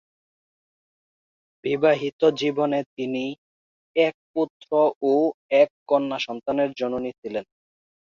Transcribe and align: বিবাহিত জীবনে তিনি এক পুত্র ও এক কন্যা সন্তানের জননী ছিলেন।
বিবাহিত 1.63 2.21
জীবনে 2.39 2.79
তিনি 2.95 3.25
এক 3.95 4.15
পুত্র 4.33 4.69
ও 5.03 5.13
এক 5.53 5.69
কন্যা 5.87 6.19
সন্তানের 6.19 6.69
জননী 6.73 7.11
ছিলেন। 7.21 7.45